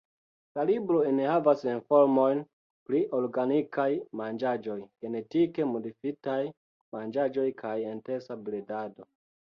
[0.59, 2.41] La libro enhavas informojn
[2.89, 3.87] pri organikaj
[4.23, 6.43] manĝaĵoj, genetike modifitaj
[6.99, 9.13] manĝaĵoj kaj intensa bredado.